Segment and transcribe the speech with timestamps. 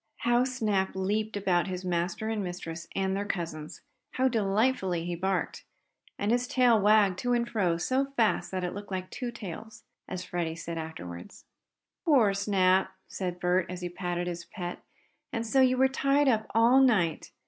[0.21, 3.81] How Snap leaped about his master and mistress and their cousins!
[4.13, 5.63] How delightedly he barked!
[6.17, 9.83] And his tail wagged to and fro so fast that it looked like two tails,
[10.07, 11.29] as Freddie said afterward.
[12.03, 14.79] "Poor Snap!" said Bert, as he patted his pet
[15.31, 17.29] "And so you were tied up all night?